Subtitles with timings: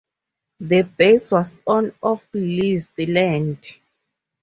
[0.59, 3.63] The base was on of leased land.